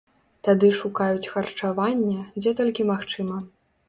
Тады 0.45 0.69
шукаюць 0.77 1.29
харчаванне, 1.33 2.15
дзе 2.39 2.55
толькі 2.61 2.87
магчыма. 2.93 3.37